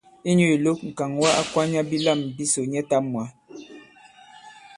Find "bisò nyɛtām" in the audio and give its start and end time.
2.35-3.05